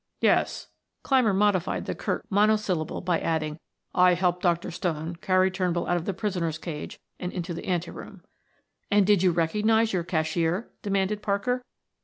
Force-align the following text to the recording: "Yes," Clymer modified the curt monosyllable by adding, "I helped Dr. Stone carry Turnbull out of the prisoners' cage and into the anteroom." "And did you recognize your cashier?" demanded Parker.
"Yes," 0.19 0.67
Clymer 1.03 1.31
modified 1.31 1.85
the 1.85 1.93
curt 1.93 2.25
monosyllable 2.31 3.01
by 3.01 3.19
adding, 3.19 3.59
"I 3.93 4.15
helped 4.15 4.41
Dr. 4.41 4.71
Stone 4.71 5.17
carry 5.17 5.51
Turnbull 5.51 5.85
out 5.85 5.95
of 5.95 6.05
the 6.05 6.13
prisoners' 6.15 6.57
cage 6.57 6.99
and 7.19 7.31
into 7.31 7.53
the 7.53 7.67
anteroom." 7.67 8.23
"And 8.89 9.05
did 9.05 9.21
you 9.21 9.29
recognize 9.29 9.93
your 9.93 10.03
cashier?" 10.03 10.71
demanded 10.81 11.21
Parker. 11.21 11.63